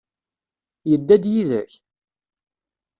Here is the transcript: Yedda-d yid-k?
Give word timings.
Yedda-d 0.89 1.23
yid-k? 1.33 1.71